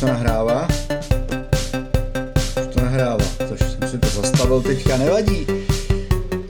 [0.00, 0.68] To nahrává?
[2.60, 5.46] Už to nahrává, což jsem si to zastavil teďka, nevadí.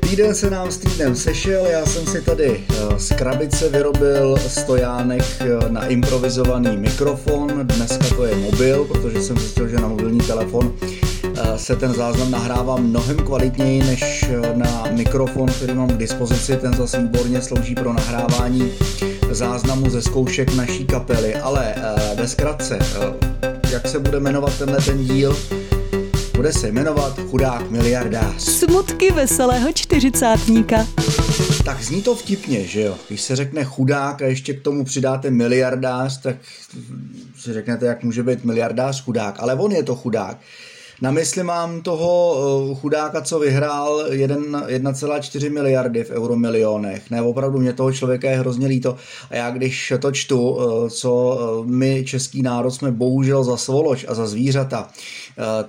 [0.01, 5.25] Týden se nám s týdnem sešel, já jsem si tady eh, z krabice vyrobil stojánek
[5.41, 10.73] eh, na improvizovaný mikrofon, dneska to je mobil, protože jsem zjistil, že na mobilní telefon
[11.61, 14.25] se ten záznam nahrává mnohem kvalitněji než
[14.55, 18.73] na mikrofon, který mám k dispozici, ten zase výborně slouží pro nahrávání
[19.31, 21.75] záznamu ze zkoušek naší kapely, ale
[22.17, 22.79] ve zkratce,
[23.71, 25.37] jak se bude jmenovat tenhle ten díl,
[26.37, 28.43] bude se jmenovat Chudák miliardář.
[28.43, 30.87] Smutky veselého čtyřicátníka.
[31.65, 32.95] Tak zní to vtipně, že jo?
[33.09, 36.37] Když se řekne chudák a ještě k tomu přidáte miliardář, tak
[37.41, 39.37] si řeknete, jak může být miliardář chudák.
[39.39, 40.39] Ale on je to chudák.
[41.03, 47.11] Na mysli mám toho eh, chudáka, co vyhrál 1,4 miliardy v euromilionech.
[47.11, 48.97] Ne, opravdu mě toho člověka je hrozně líto.
[49.31, 54.05] A já když to čtu, eh, co eh, my, český národ, jsme bohužel za svoloč
[54.09, 54.89] a za zvířata,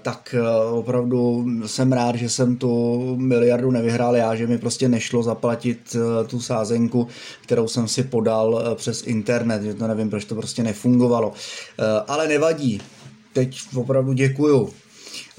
[0.02, 0.36] tak
[0.72, 5.96] opravdu jsem rád, že jsem tu miliardu nevyhrál já, že mi prostě nešlo zaplatit
[6.28, 7.08] tu sázenku,
[7.44, 11.34] kterou jsem si podal přes internet, že to nevím, proč to prostě nefungovalo.
[12.08, 12.82] Ale nevadí,
[13.34, 14.70] teď opravdu děkuju.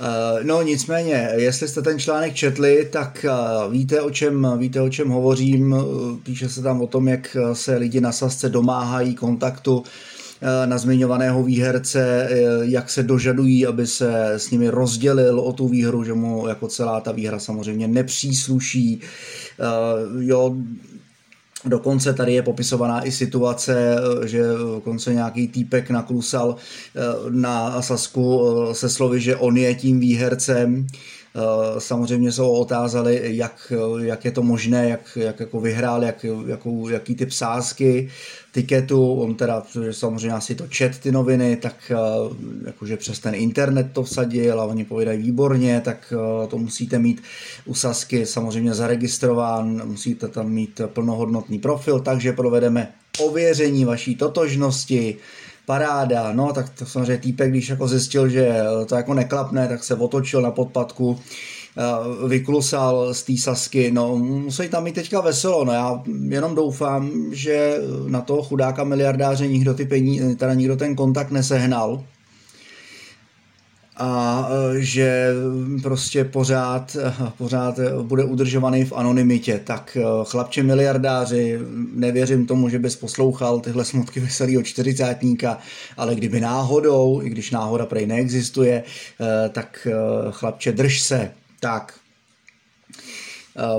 [0.02, 4.88] Eh, no nicméně, jestli jste ten článek četli, tak eh, víte o čem, víte, o
[4.88, 5.74] čem hovořím.
[5.74, 9.82] Eh, píše se tam o tom, jak se lidi na sasce domáhají kontaktu
[10.66, 12.28] na zmiňovaného výherce,
[12.62, 17.00] jak se dožadují, aby se s nimi rozdělil o tu výhru, že mu jako celá
[17.00, 19.00] ta výhra samozřejmě nepřísluší.
[20.18, 20.56] Jo,
[21.64, 28.74] Dokonce tady je popisovaná i situace, že dokonce nějaký týpek naklusal eh, na Sasku eh,
[28.74, 30.86] se slovy, že on je tím výhercem.
[31.36, 36.26] Eh, samozřejmě se ho otázali, jak, jak je to možné, jak, jak jako vyhrál, jak,
[36.46, 38.08] jakou, jaký typ sázky
[38.52, 41.96] tiketu, on teda, samozřejmě asi to čet ty noviny, tak eh,
[42.66, 47.22] jakože přes ten internet to vsadil a oni povídají výborně, tak eh, to musíte mít
[47.66, 55.16] u Sasky samozřejmě zaregistrován, musíte tam mít plnohodnotný profil, takže provedeme ověření vaší totožnosti,
[55.66, 58.56] paráda, no tak to samozřejmě týpek, když jako zjistil, že
[58.86, 61.18] to jako neklapne, tak se otočil na podpadku,
[61.76, 67.10] Eh, vyklusal z té Sasky, no musí tam mít teďka veselo, no já jenom doufám,
[67.32, 67.78] že
[68.08, 72.04] na toho chudáka miliardáře nikdo ty peníze, teda nikdo ten kontakt nesehnal,
[73.96, 75.28] a eh, že
[75.82, 76.96] prostě pořád,
[77.38, 79.60] pořád bude udržovaný v anonymitě.
[79.64, 81.58] Tak chlapče miliardáři,
[81.94, 85.58] nevěřím tomu, že bys poslouchal tyhle smutky veselého čtyřicátníka,
[85.96, 88.82] ale kdyby náhodou, i když náhoda prej neexistuje,
[89.52, 89.88] tak
[90.30, 91.30] chlapče drž se,
[91.60, 91.94] tak.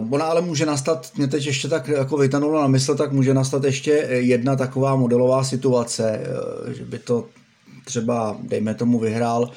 [0.09, 3.63] Ona ale může nastat, mě teď ještě tak jako vytanulo na mysl, tak může nastat
[3.63, 6.19] ještě jedna taková modelová situace,
[6.73, 7.25] že by to
[7.85, 9.51] třeba, dejme tomu, vyhrál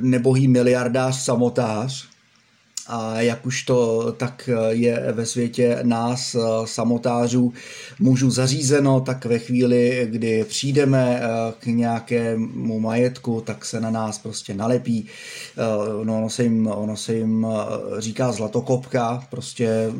[0.00, 2.08] nebohý miliardář samotář,
[2.88, 7.52] a jak už to tak je ve světě nás, eh, samotářů,
[7.98, 14.18] mužů zařízeno, tak ve chvíli, kdy přijdeme eh, k nějakému majetku, tak se na nás
[14.18, 15.06] prostě nalepí.
[15.06, 17.46] Eh, no, ono, se jim, ono se jim
[17.98, 19.90] říká zlatokopka, prostě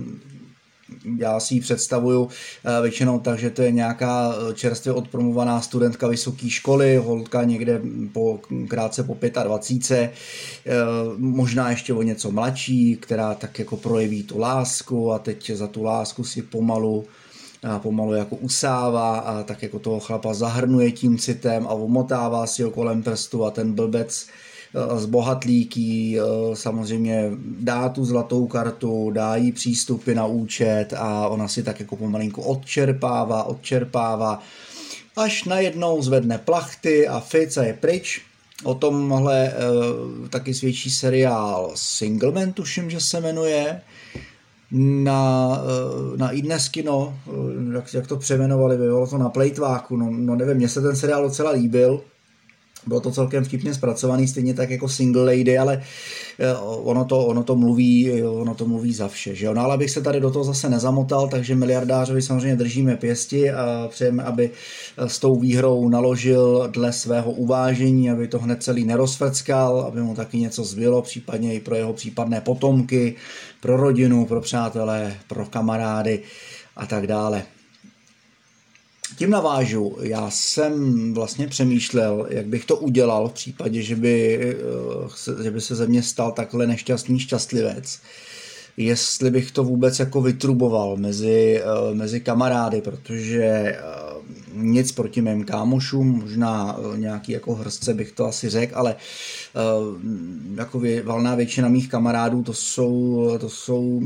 [1.18, 2.28] já si ji představuju
[2.64, 7.80] eh, většinou tak, že to je nějaká eh, čerstvě odpromovaná studentka vysoké školy, holka někde
[8.12, 10.12] po, krátce po 25,
[10.66, 10.72] eh,
[11.16, 15.82] možná ještě o něco mladší, která tak jako projeví tu lásku a teď za tu
[15.82, 17.04] lásku si pomalu
[17.62, 22.62] a pomalu jako usává a tak jako toho chlapa zahrnuje tím citem a omotává si
[22.62, 24.26] ho kolem prstu a ten blbec
[24.96, 26.18] z bohatlíký,
[26.54, 31.96] samozřejmě dá tu zlatou kartu, dá jí přístupy na účet a ona si tak jako
[31.96, 34.42] pomalinku odčerpává, odčerpává,
[35.16, 38.22] až najednou zvedne plachty a Fica je pryč.
[38.64, 43.80] O tomhle uh, taky svědčí seriál Singleman, tuším, že se jmenuje.
[44.72, 45.60] Na,
[46.16, 47.18] na iDnes kino,
[47.74, 51.22] jak, jak to přeměnovali, bylo to na Playtváku, no, no nevím, mně se ten seriál
[51.22, 52.00] docela líbil,
[52.86, 55.82] bylo to celkem vtipně zpracovaný, stejně tak jako Single Lady, ale
[56.38, 59.34] eh, ono to, ono to, mluví, ono to mluví za vše.
[59.34, 59.54] Že jo?
[59.54, 63.88] No ale abych se tady do toho zase nezamotal, takže miliardářovi samozřejmě držíme pěsti a
[63.90, 64.50] přejeme, aby
[64.98, 70.14] eh, s tou výhrou naložil dle svého uvážení, aby to hned celý nerozfrckal, aby mu
[70.14, 73.14] taky něco zbylo, případně i pro jeho případné potomky,
[73.60, 76.22] pro rodinu, pro přátelé, pro kamarády
[76.76, 77.55] a tak dále.
[79.16, 84.38] Tím navážu, já jsem vlastně přemýšlel, jak bych to udělal v případě, že by,
[85.38, 88.00] eh, že by se ze mě stal takhle nešťastný šťastlivec.
[88.76, 93.80] Jestli bych to vůbec jako vytruboval mezi, eh, mezi kamarády, protože eh,
[94.54, 98.96] nic proti mým kámošům, možná nějaký jako hrstce bych to asi řekl, ale
[100.54, 104.02] jako valná většina mých kamarádů to jsou, to jsou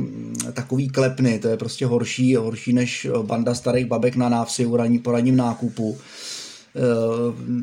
[0.53, 4.99] takový klepny, to je prostě horší, horší než banda starých babek na návsi u raní,
[4.99, 5.99] po ranním nákupu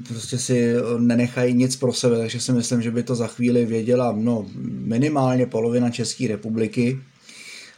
[0.08, 4.14] prostě si nenechají nic pro sebe, takže si myslím, že by to za chvíli věděla
[4.18, 7.00] no, minimálně polovina České republiky.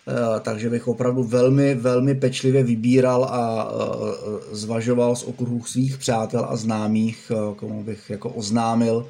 [0.07, 6.48] Eh, takže bych opravdu velmi, velmi pečlivě vybíral a eh, zvažoval z okruhu svých přátel
[6.50, 9.07] a známých, eh, komu bych jako oznámil,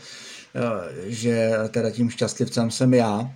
[1.05, 3.31] že teda tím šťastlivcem jsem já.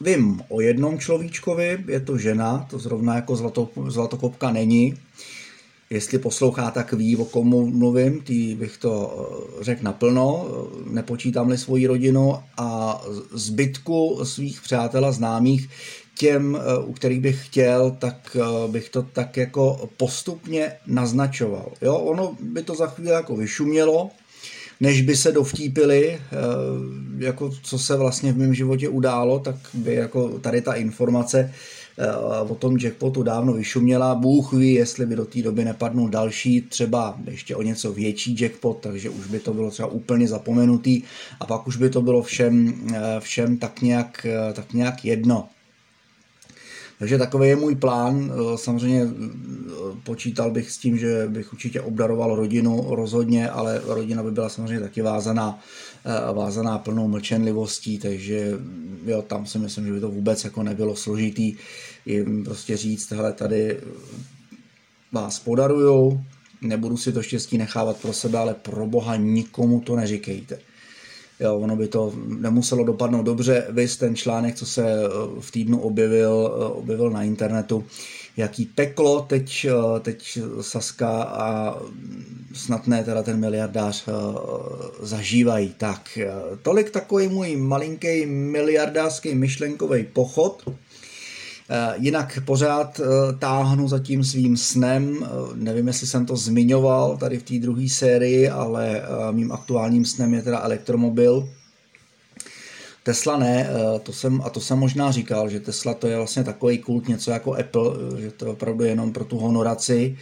[0.00, 4.94] Vím o jednom človíčkovi, je to žena, to zrovna jako zlato, zlatokopka není.
[5.90, 9.28] Jestli poslouchá, tak ví, o komu mluvím, tý bych to
[9.60, 10.48] řekl naplno,
[10.90, 13.00] nepočítám-li svoji rodinu a
[13.32, 15.68] zbytku svých přátel a známých
[16.18, 21.72] těm, eh, u kterých bych chtěl, tak eh, bych to tak jako postupně naznačoval.
[21.82, 24.10] Jo, ono by to za chvíli jako vyšumělo,
[24.80, 26.18] než by se dovtípili, eh,
[27.18, 31.54] jako co se vlastně v mém životě událo, tak by jako tady ta informace
[32.48, 34.14] o tom jackpotu dávno vyšuměla.
[34.14, 38.78] Bůh ví, jestli by do té doby nepadnul další, třeba ještě o něco větší jackpot,
[38.80, 41.02] takže už by to bylo třeba úplně zapomenutý
[41.40, 42.74] a pak už by to bylo všem,
[43.18, 45.48] všem tak, nějak, tak nějak jedno.
[46.98, 48.32] Takže takový je můj plán.
[48.32, 49.10] Eh, samozřejmě eh,
[50.04, 54.80] počítal bych s tím, že bych určitě obdaroval rodinu rozhodně, ale rodina by byla samozřejmě
[54.80, 55.60] taky vázaná,
[56.04, 58.58] eh, vázaná plnou mlčenlivostí, takže
[59.06, 61.56] jo, tam si myslím, že by to vůbec jako nebylo složitý
[62.06, 63.80] jim prostě říct, hele, tady
[65.12, 66.20] vás podarujou,
[66.62, 70.58] nebudu si to štěstí nechávat pro sebe, ale pro boha nikomu to neříkejte.
[71.40, 73.66] Jo, ono by to nemuselo dopadnout dobře.
[73.70, 75.08] Vy ten článek, co se eh,
[75.40, 77.84] v týdnu objevil, eh, objevil na internetu,
[78.36, 81.78] jaký peklo teď, eh, teď Saska a
[82.54, 84.04] snad ne teda ten miliardář
[85.00, 85.74] zažívají.
[85.78, 86.18] Tak,
[86.62, 90.62] tolik takový můj malinký miliardářský myšlenkový pochod.
[91.70, 93.04] Eh, jinak pořád eh,
[93.38, 97.88] táhnu za tím svým snem, eh, nevím, jestli jsem to zmiňoval tady v té druhé
[97.88, 101.48] sérii, ale mým aktuálním snem je teda elektromobil.
[103.02, 103.70] Tesla ne,
[104.02, 107.30] to jsem, a to jsem možná říkal, že Tesla to je vlastně takový kult, něco
[107.30, 107.90] jako Apple,
[108.20, 110.16] že to je opravdu jenom pro tu honoraci.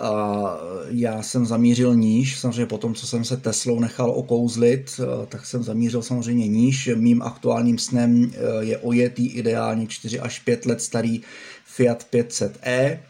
[0.00, 0.42] A
[0.88, 5.46] já jsem zamířil níž, samozřejmě po tom, co jsem se Teslou nechal okouzlit, eh, tak
[5.46, 6.90] jsem zamířil samozřejmě níž.
[6.94, 11.22] Mým aktuálním snem eh, je ojetý ideálně 4 až 5 let starý
[11.64, 13.00] Fiat 500e, Eh,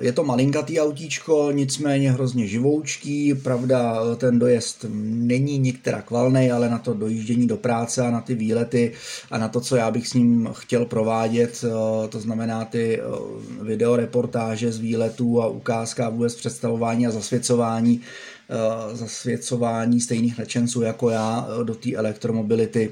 [0.00, 6.78] je to malinkatý autíčko, nicméně hrozně živoučký, pravda ten dojezd není některá kvalný, ale na
[6.78, 8.92] to dojíždění do práce a na ty výlety
[9.30, 13.02] a na to, co já bych s ním chtěl provádět, eh, to znamená ty eh,
[13.62, 18.00] videoreportáže z výletů a ukázka vůbec představování a zasvěcování,
[18.92, 22.90] zasvěcování stejných nadšenců jako já do té elektromobility,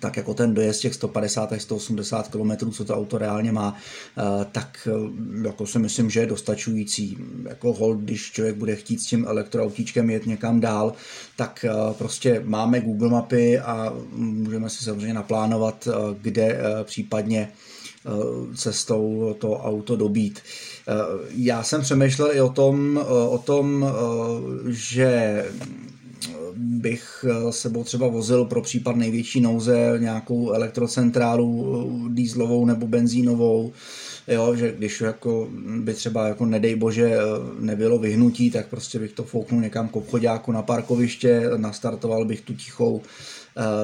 [0.00, 3.76] tak jako ten dojezd těch 150 až 180 km, co to auto reálně má,
[4.18, 7.18] eh, tak eh, jako si myslím, že je dostačující.
[7.48, 10.92] Jako hold, když člověk bude chtít s tím elektroautíčkem jet někam dál,
[11.36, 15.88] tak eh, prostě máme Google mapy a můžeme si samozřejmě naplánovat,
[16.20, 17.52] kde případně
[18.54, 20.40] cestou to auto dobít.
[21.30, 22.96] Já jsem přemýšlel i o tom,
[23.28, 23.86] o tom
[24.68, 25.44] že
[26.56, 31.66] bych eh, sebou třeba vozil pro případ největší nouze nějakou elektrocentrálu
[32.08, 33.72] eh, dýzlovou nebo benzínovou,
[34.28, 35.48] jo, že když jako
[35.80, 37.20] by třeba jako nedej bože eh,
[37.60, 42.54] nebylo vyhnutí, tak prostě bych to fouknul někam k obchodáku na parkoviště, nastartoval bych tu
[42.54, 43.02] tichou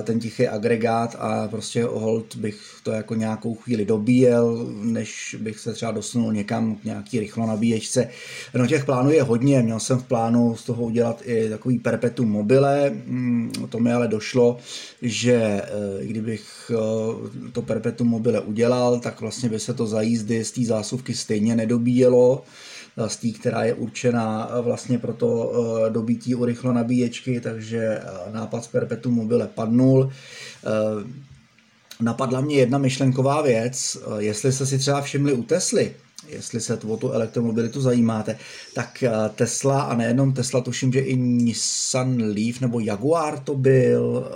[0.02, 5.72] ten tichý agregát a prostě hold bych to jako nějakou chvíli dobíjel, než bych se
[5.72, 8.08] třeba dosunul někam k nějaký rychlo nabíječce.
[8.54, 12.30] No těch plánů je hodně, měl jsem v plánu z toho udělat i takový perpetuum
[12.30, 14.56] mobile, mm, to mi ale došlo,
[15.02, 20.44] že eh, kdybych eh, to perpetuum mobile udělal, tak vlastně by se to za jízdy
[20.44, 22.44] z té zásuvky stejně nedobíjelo,
[23.06, 28.64] z té, která je určená vlastně pro to eh, dobítí urychlo nabíječky, takže eh, nápad
[28.64, 30.10] z Perpetuum mobile padnul.
[30.66, 31.22] Eh,
[32.00, 35.94] napadla mě jedna myšlenková věc, jestli jste si třeba všimli u Tesly,
[36.28, 38.38] jestli se o tu elektromobilitu zajímáte,
[38.74, 44.30] tak Tesla a nejenom Tesla, tuším, že i Nissan Leaf nebo Jaguar to byl,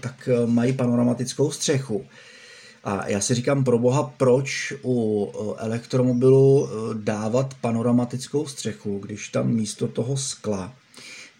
[0.00, 2.06] tak mají panoramatickou střechu.
[2.88, 5.28] A já si říkám, pro boha, proč u
[5.58, 10.72] elektromobilu eh, dávat panoramatickou střechu, když tam místo toho skla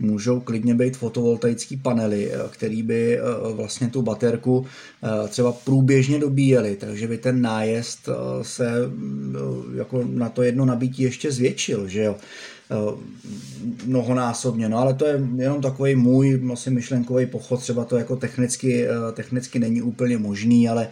[0.01, 3.19] můžou klidně být fotovoltaické panely, které by
[3.53, 4.67] vlastně tu baterku
[5.29, 8.09] třeba průběžně dobíjely, takže by ten nájezd
[8.43, 8.73] se
[9.77, 12.17] jako na to jedno nabití ještě zvětšil, že jo
[13.85, 14.69] mnohonásobně.
[14.69, 19.59] No ale to je jenom takový můj asi myšlenkový pochod, třeba to jako technicky, technicky
[19.59, 20.89] není úplně možný, ale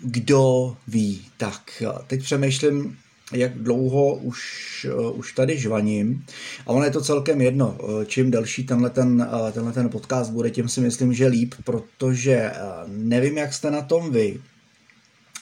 [0.00, 1.26] kdo ví.
[1.36, 2.98] Tak, teď přemýšlím,
[3.32, 6.24] jak dlouho už, uh, už tady žvaním.
[6.66, 7.78] A ono je to celkem jedno.
[7.82, 12.52] Uh, čím delší tenhle ten, tenhle ten podcast bude, tím si myslím, že líp, protože
[12.86, 14.40] nevím, jak jste na tom vy,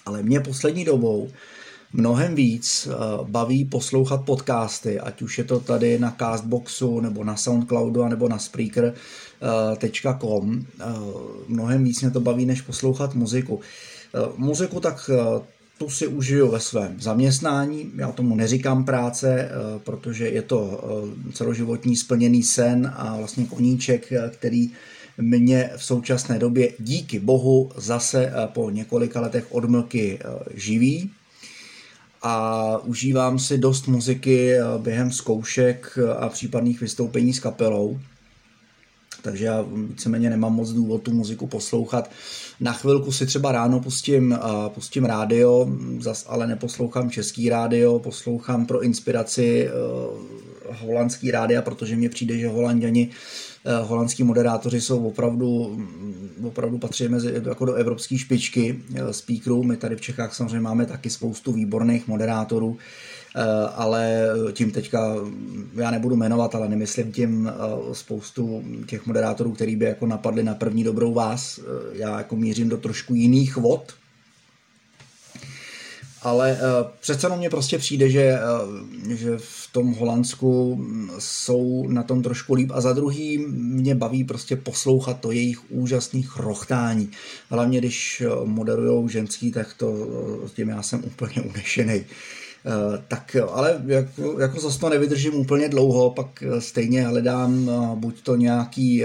[0.06, 1.30] ale mě poslední dobou
[1.94, 2.88] mnohem víc
[3.22, 8.38] baví poslouchat podcasty, ať už je to tady na Castboxu, nebo na Soundcloudu, nebo na
[8.38, 8.94] Spreaker.com.
[11.48, 13.60] Mnohem víc mě to baví, než poslouchat muziku.
[14.36, 15.10] Muziku tak
[15.78, 17.90] tu si užiju ve svém zaměstnání.
[17.96, 24.12] Já tomu neříkám práce, eh, protože je to eh, celoživotní splněný sen a vlastně koníček,
[24.12, 24.70] eh, který
[25.18, 30.18] mě v současné době díky bohu zase po několika letech odmlky
[30.54, 31.10] živí
[32.24, 37.98] a užívám si dost muziky během zkoušek a případných vystoupení s kapelou
[39.24, 42.10] takže já víceméně nemám moc důvod tu muziku poslouchat.
[42.60, 44.38] Na chvilku si třeba ráno pustím,
[44.68, 45.68] pustím rádio,
[46.00, 49.68] zas ale neposlouchám český rádio, poslouchám pro inspiraci
[50.70, 53.10] holandský rádia, protože mně přijde, že holanděni
[53.82, 55.78] holandský moderátoři jsou opravdu,
[56.42, 59.62] opravdu patří mezi, jako do evropské špičky uh, speakerů.
[59.62, 62.78] My tady v Čechách samozřejmě máme taky spoustu výborných moderátorů,
[63.36, 65.14] Eh, ale tím teďka,
[65.74, 70.54] já nebudu jmenovat, ale nemyslím tím eh, spoustu těch moderátorů, který by jako napadli na
[70.54, 71.58] první dobrou vás.
[71.58, 73.92] Eh, já jako mířím do trošku jiných vod,
[76.24, 78.38] ale uh, přece jenom mně prostě přijde, že,
[79.06, 80.84] uh, že v tom Holandsku
[81.18, 86.36] jsou na tom trošku líp a za druhý mě baví prostě poslouchat to jejich úžasných
[86.36, 87.10] rochtání.
[87.50, 90.06] Hlavně když moderujou ženský, tak to
[90.46, 92.00] s tím já jsem úplně unešený.
[92.00, 92.06] Uh,
[92.66, 97.96] Eh, tak ale jako, jako zase to nevydržím úplně dlouho, pak eh, stejně hledám eh,
[97.96, 99.04] buď to nějaký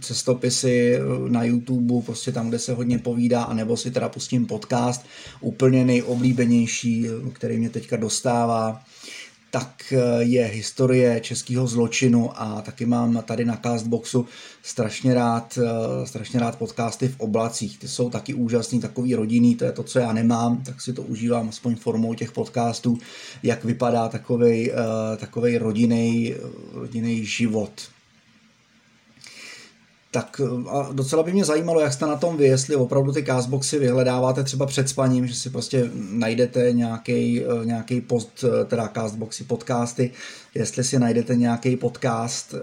[0.00, 5.06] cestopisy na YouTube, prostě tam, kde se hodně povídá, anebo si teda pustím podcast,
[5.40, 8.82] úplně nejoblíbenější, který mě teďka dostává,
[9.50, 14.26] tak eh, je historie českého zločinu a taky mám tady na Castboxu
[14.62, 17.78] strašně rád, eh, strašně rád podcasty v oblacích.
[17.78, 21.02] Ty jsou taky úžasný, takový rodinný, to je to, co já nemám, tak si to
[21.02, 22.98] užívám aspoň formou těch podcastů,
[23.42, 26.34] jak vypadá takovej, eh, takovej rodinný,
[26.72, 27.72] rodinný život
[30.10, 33.78] tak a docela by mě zajímalo, jak jste na tom vy, jestli opravdu ty castboxy
[33.78, 39.44] vyhledáváte třeba před spaním, že si prostě najdete nějaký, eh, nějaký post, eh, teda castboxy,
[39.44, 40.10] podcasty,
[40.54, 42.58] jestli si najdete nějaký podcast eh,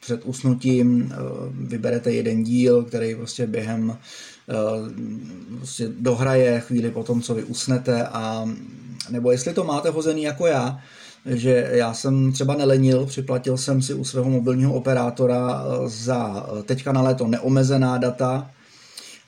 [0.00, 1.12] před usnutím,
[1.50, 3.98] vyberete jeden díl, který prostě během
[5.56, 8.48] prostě dohraje chvíli po tom, co vy usnete a
[9.10, 10.80] nebo jestli to máte hozený jako já,
[11.26, 16.62] že já jsem třeba nelenil, připlatil jsem si u svého mobilního operátora eh, za eh,
[16.62, 18.50] teďka na léto neomezená data.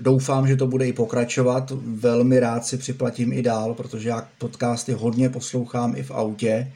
[0.00, 1.72] Doufám, že to bude i pokračovat.
[1.84, 6.72] Velmi rád si připlatím i dál, protože já podcasty hodně poslouchám i v autě.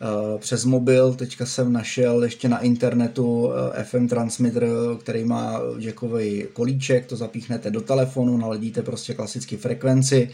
[0.00, 3.50] Eh, přes mobil teďka jsem našel ještě na internetu
[3.82, 4.68] FM transmitter,
[5.00, 10.30] který má jackový kolíček, to zapíchnete do telefonu, naledíte prostě klasicky frekvenci,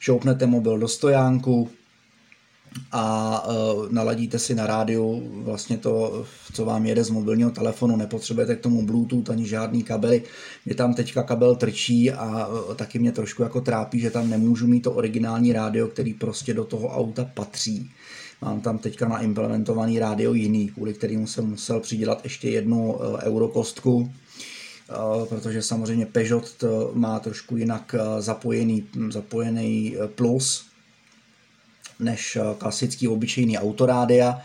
[0.00, 1.70] šoupnete mobil do stojánku,
[2.92, 8.56] a uh, naladíte si na rádiu vlastně to, co vám jede z mobilního telefonu, nepotřebujete
[8.56, 10.22] k tomu Bluetooth ani žádný kabely.
[10.66, 14.66] Mě tam teďka kabel trčí a uh, taky mě trošku jako trápí, že tam nemůžu
[14.66, 17.90] mít to originální rádio, který prostě do toho auta patří.
[18.42, 24.12] Mám tam teďka naimplementovaný rádio jiný, kvůli kterému jsem musel přidělat ještě jednu uh, eurokostku,
[25.28, 30.66] protože samozřejmě Peugeot má trošku jinak zapojený, zapojený plus,
[32.02, 34.40] než eh, klasický obyčejný autorádia.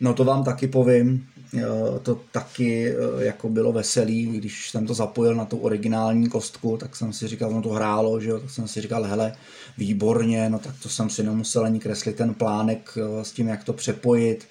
[0.00, 1.26] No to vám taky povím,
[1.58, 1.62] eh,
[2.02, 6.96] to taky eh, jako bylo veselý, když jsem to zapojil na tu originální kostku, tak
[6.96, 9.32] jsem si říkal, no to hrálo, že jo, tak jsem si říkal, hele,
[9.78, 13.72] výborně, no tak to jsem si nemusel ani kreslit ten plánek s tím, jak to
[13.72, 14.46] přepojit,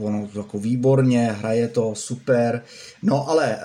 [0.00, 2.62] ono jako výborně, hraje to super.
[3.02, 3.58] No ale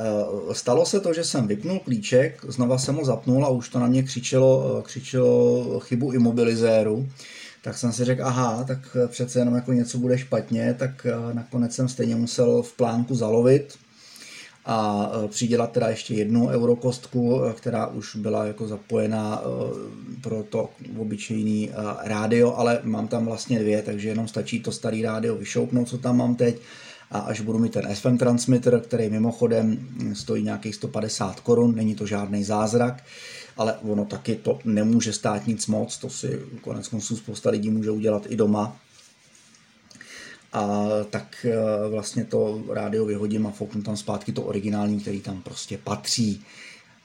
[0.52, 3.88] stalo se to, že jsem vypnul klíček, znova jsem ho zapnul a už to na
[3.88, 7.08] mě křičelo, křičelo chybu imobilizéru
[7.64, 11.76] tak jsem si řekl, aha, tak přece jenom jako něco bude špatně, tak eh, nakonec
[11.76, 13.78] jsem stejně musel v plánku zalovit
[14.66, 19.42] a přidělat teda ještě jednu eurokostku, která už byla jako zapojená
[20.22, 21.72] pro to obyčejný
[22.04, 26.18] rádio, ale mám tam vlastně dvě, takže jenom stačí to starý rádio vyšoupnout, co tam
[26.18, 26.60] mám teď
[27.12, 32.06] a až budu mít ten FM transmitter, který mimochodem stojí nějakých 150 korun, není to
[32.06, 33.04] žádný zázrak,
[33.58, 37.92] ale ono taky to nemůže stát nic moc, to si konec konců spousta lidí může
[37.92, 38.78] udělat i doma.
[40.54, 45.42] A tak e, vlastně to rádio vyhodím a fouknu tam zpátky to originální, který tam
[45.42, 46.46] prostě patří.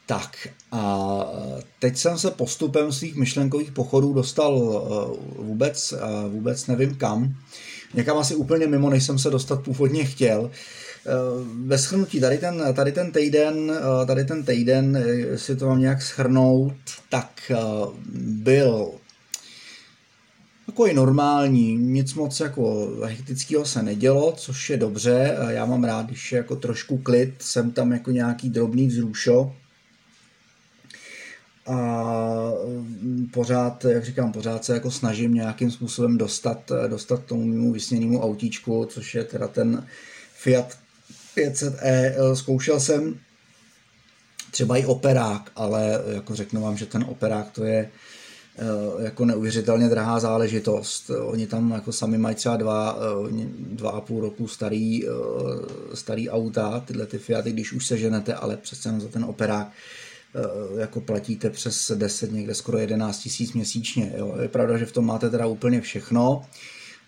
[0.06, 1.24] Tak a
[1.58, 5.94] e, teď jsem se postupem svých myšlenkových pochodů dostal e, vůbec,
[6.28, 7.34] vůbec nevím kam
[7.94, 10.50] někam asi úplně mimo, než jsem se dostat původně chtěl.
[11.06, 11.10] Eh,
[11.66, 13.72] ve schrnutí tady ten, tady ten týden,
[14.02, 16.74] eh, tady ten týden, eh, si to mám nějak schrnout,
[17.08, 17.52] tak
[18.16, 18.90] byl
[20.66, 26.32] takový normální, nic moc jako hektického se nedělo, což je dobře, já mám rád, když
[26.32, 29.52] je jako trošku klid, jsem tam jako nějaký drobný vzrušo,
[31.66, 37.72] a mm, pořád, jak říkám, pořád se jako snažím nějakým způsobem dostat, dostat tomu mému
[37.72, 39.86] vysněnému autíčku, což je teda ten
[40.34, 40.78] Fiat
[41.36, 42.34] 500e.
[42.34, 43.18] Zkoušel jsem
[44.50, 47.90] třeba i operák, ale jako řeknu vám, že ten operák to je
[48.58, 51.10] eh, jako neuvěřitelně drahá záležitost.
[51.10, 55.10] Oni tam jako sami mají třeba dva, eh, dva a půl roku starý, eh,
[55.94, 59.72] starý auta, tyhle ty Fiaty, když už se ženete, ale přece za ten operák Eh,
[60.78, 64.12] jako platíte přes 10, někde skoro 11 tisíc měsíčně.
[64.16, 64.36] Jo.
[64.42, 66.42] Je pravda, že v tom máte teda úplně všechno,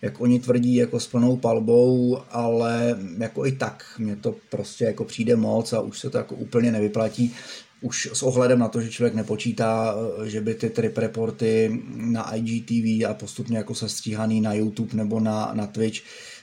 [0.01, 5.05] jak oni tvrdí, jako s plnou palbou, ale jako i tak mě to prostě jako
[5.05, 7.33] přijde moc a už se to jako úplně nevyplatí.
[7.81, 12.35] Už s ohledem na to, že člověk nepočítá, eh, že by ty trip reporty na
[12.35, 15.99] IGTV a postupně jako sestříhaný na YouTube nebo na, na Twitch,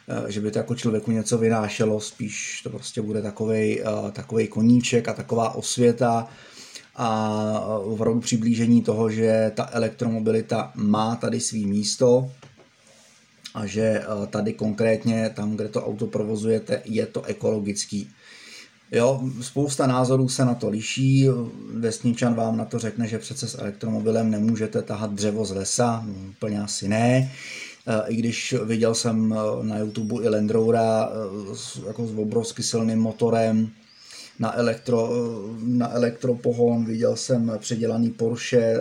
[0.08, 5.12] eh, že by to jako člověku něco vynášelo, spíš to prostě bude takovej koníček a
[5.12, 6.28] taková osvěta,
[6.94, 12.30] a opravdu přiblížení toho, že ta elektromobilita má tady svý místo
[13.54, 18.10] a že eh, tady konkrétně tam, kde to auto provozujete, je to ekologický.
[18.92, 21.28] Jo, spousta názorů se na to liší.
[21.74, 26.14] Vesničan vám na to řekne, že přece s elektromobilem nemůžete tahat dřevo z lesa, no,
[26.28, 27.32] úplně asi ne.
[27.86, 31.08] Eh, I když viděl jsem eh, na YouTube i Land Rovera
[31.86, 33.70] jako s obrovsky silným motorem,
[34.42, 35.10] na, elektro,
[35.64, 38.80] na elektropohon, viděl jsem předělaný Porsche eh,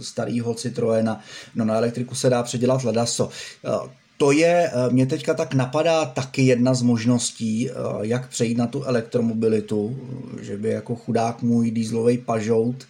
[0.00, 1.20] starého Citroena,
[1.54, 3.28] no na elektriku se dá předělat ledaso.
[3.64, 7.70] Eh, to je, eh, mě teďka tak napadá taky jedna z možností,
[8.00, 9.96] jak přejít na tu elektromobilitu,
[10.40, 12.86] že by jako chudák můj dýzlový pažout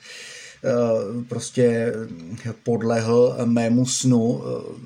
[1.29, 1.93] prostě
[2.63, 4.43] podlehl mému snu,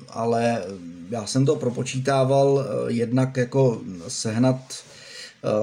[0.09, 0.63] ale
[1.09, 4.90] já jsem to propočítával jednak jako sehnat Eh,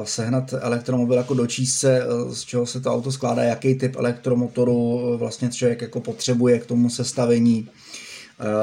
[0.05, 5.11] sehnat elektromobil, jako dočíst se, eh, z čeho se to auto skládá, jaký typ elektromotoru
[5.15, 7.69] eh, vlastně člověk jako potřebuje k tomu sestavení,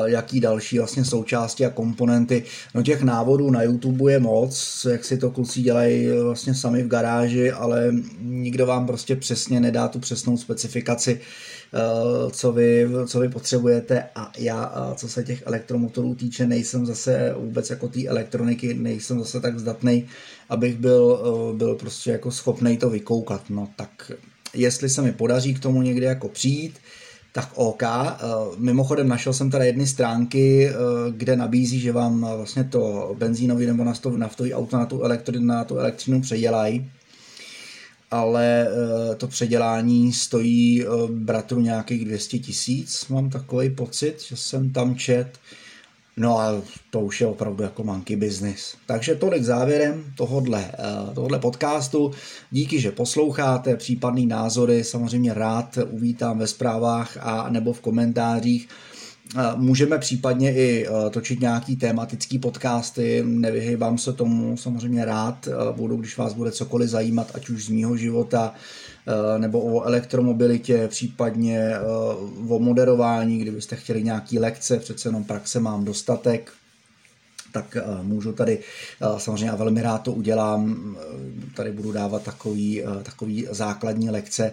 [0.06, 2.44] jaký další vlastně součásti a komponenty.
[2.74, 6.88] No těch návodů na YouTube je moc, jak si to kluci dělají vlastně sami v
[6.88, 11.20] garáži, ale nikdo vám prostě přesně nedá tu přesnou specifikaci,
[12.32, 17.70] co vy, co vy potřebujete a já, co se těch elektromotorů týče, nejsem zase vůbec
[17.70, 20.08] jako té elektroniky, nejsem zase tak zdatný,
[20.50, 23.50] abych byl, eh, byl prostě jako schopný to vykoukat.
[23.50, 24.12] No tak
[24.54, 26.80] jestli se mi podaří k tomu někdy jako přijít,
[27.36, 27.84] tak OK.
[27.84, 28.18] Eh,
[28.58, 30.74] mimochodem našel jsem tady jedny stránky, eh,
[31.12, 33.84] kde nabízí, že vám vlastně to benzínový nebo
[34.18, 36.92] naftový auto na tu, elektri, na tu elektřinu předělají
[38.12, 38.68] ale
[39.18, 45.28] to předělání stojí bratru nějakých 200 tisíc, mám takový pocit, že jsem tam čet.
[46.18, 48.76] No a to už je opravdu jako monkey business.
[48.86, 52.12] Takže tolik závěrem tohodle, eh, tohodle podcastu.
[52.52, 58.70] Díky, že posloucháte, případný názory samozřejmě rád uvítám ve zprávách a nebo v komentářích.
[59.38, 65.98] Eh, můžeme případně i eh, točit nějaký tematický podcasty, nevyhýbám se tomu, samozřejmě rád budu,
[65.98, 68.54] když vás bude cokoliv zajímat, ať už z mýho života,
[69.38, 71.80] nebo o elektromobilitě, případně eh,
[72.50, 76.52] o moderování, kdybyste chtěli nějaký lekce, přece jenom praxe mám dostatek,
[77.54, 78.60] tak eh, můžu tady,
[79.18, 80.96] samozřejmě a velmi rád to udělám,
[81.56, 84.52] tady budu dávat takový, takový základní lekce,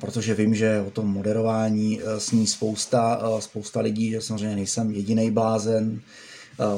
[0.00, 6.00] protože vím, že o tom moderování sní spousta, spousta lidí, že samozřejmě nejsem jediný blázen,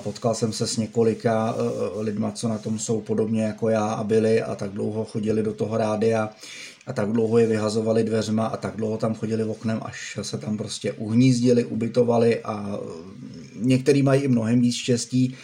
[0.03, 1.55] Potkal jsem se s několika
[1.97, 5.53] lidma, co na tom jsou podobně jako já a byli a tak dlouho chodili do
[5.53, 6.31] toho rádia
[6.87, 10.57] a tak dlouho je vyhazovali dveřma a tak dlouho tam chodili oknem, až se tam
[10.57, 12.79] prostě uhnízdili, ubytovali a
[13.57, 15.37] některý mají i mnohem víc štěstí.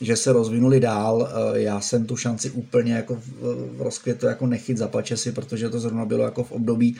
[0.00, 1.28] že se rozvinuli dál.
[1.54, 6.04] Já jsem tu šanci úplně jako v rozkvětu jako nechyt za si, protože to zrovna
[6.04, 6.96] bylo jako v období,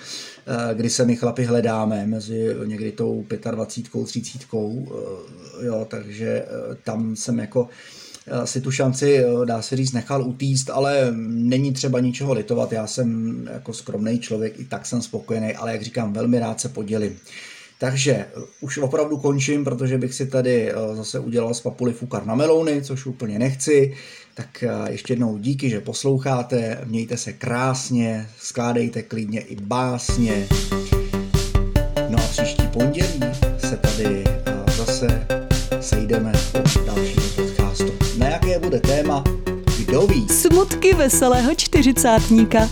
[0.74, 4.46] kdy se my chlapi hledáme mezi někdy tou 25, 30,
[5.62, 6.46] jo, takže
[6.84, 7.68] tam jsem jako
[8.44, 12.72] si tu šanci, dá se říct, nechal utíct, ale není třeba ničeho litovat.
[12.72, 16.68] Já jsem jako skromný člověk, i tak jsem spokojený, ale jak říkám, velmi rád se
[16.68, 17.16] podělím.
[17.78, 18.26] Takže
[18.60, 23.06] už opravdu končím, protože bych si tady zase udělal z papuly fukar na melouny, což
[23.06, 23.94] úplně nechci.
[24.34, 30.48] Tak ještě jednou díky, že posloucháte, mějte se krásně, skládejte klidně i básně.
[32.08, 33.20] No a příští pondělí
[33.58, 34.24] se tady
[34.76, 35.26] zase
[35.80, 37.35] sejdeme u dalšího
[38.58, 39.24] bude téma,
[39.78, 40.28] kdo ví.
[40.28, 42.68] Smutky veselého čtyřicátníka.